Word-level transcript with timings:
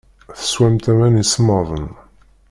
Teswamt 0.39 0.85
aman 0.91 1.21
isemmaḍen. 1.23 1.87